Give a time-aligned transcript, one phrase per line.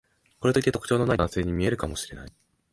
[0.39, 2.33] これといって特徴のない男性に見えるかもしれない